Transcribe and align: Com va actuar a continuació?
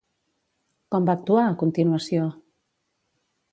Com 0.95 1.09
va 1.09 1.15
actuar 1.19 1.45
a 1.49 1.53
continuació? 1.65 2.25